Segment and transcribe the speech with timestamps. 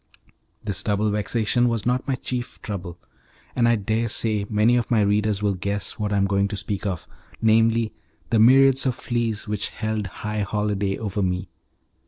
[0.63, 2.97] This double vexation was not my chief trouble,
[3.55, 6.87] and I daresay many of my readers will guess what I am going to speak
[6.87, 7.07] of
[7.39, 7.93] namely,
[8.31, 11.49] the myriads of fleas which held high holiday over me.